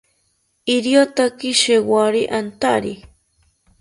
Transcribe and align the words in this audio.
Iriotaki 0.75 1.49
shewori 1.61 2.21
antari 2.39 2.93